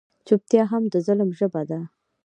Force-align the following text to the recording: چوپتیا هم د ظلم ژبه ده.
چوپتیا 0.27 0.63
هم 0.71 0.83
د 0.93 0.95
ظلم 1.05 1.29
ژبه 1.39 1.61
ده. 1.69 1.79